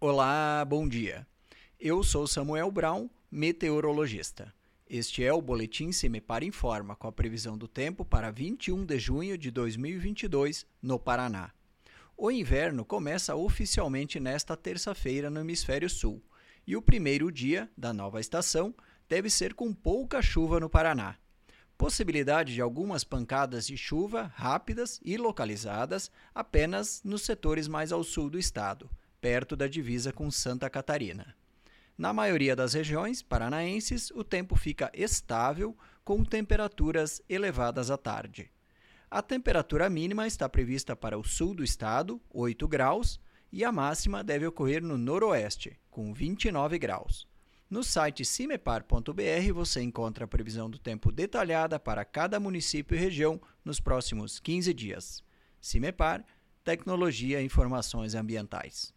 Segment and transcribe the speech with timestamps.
[0.00, 1.26] Olá, bom dia.
[1.80, 4.54] Eu sou Samuel Brown, meteorologista.
[4.88, 9.36] Este é o Boletim Semepar Informa com a previsão do tempo para 21 de junho
[9.36, 11.50] de 2022 no Paraná.
[12.16, 16.22] O inverno começa oficialmente nesta terça-feira no Hemisfério Sul
[16.64, 18.72] e o primeiro dia da nova estação
[19.08, 21.16] deve ser com pouca chuva no Paraná.
[21.76, 28.30] Possibilidade de algumas pancadas de chuva rápidas e localizadas apenas nos setores mais ao sul
[28.30, 28.88] do estado
[29.20, 31.34] perto da divisa com Santa Catarina.
[31.96, 38.50] Na maioria das regiões paranaenses, o tempo fica estável, com temperaturas elevadas à tarde.
[39.10, 43.20] A temperatura mínima está prevista para o sul do estado, 8 graus,
[43.50, 47.26] e a máxima deve ocorrer no noroeste, com 29 graus.
[47.68, 53.40] No site cimepar.br você encontra a previsão do tempo detalhada para cada município e região
[53.64, 55.24] nos próximos 15 dias.
[55.60, 56.24] Cimepar,
[56.64, 58.94] Tecnologia e Informações Ambientais.